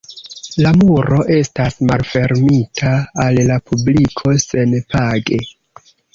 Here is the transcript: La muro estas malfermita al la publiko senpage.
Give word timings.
La 0.65 0.69
muro 0.83 1.19
estas 1.35 1.77
malfermita 1.89 2.95
al 3.27 3.39
la 3.51 3.59
publiko 3.69 4.35
senpage. 4.47 5.41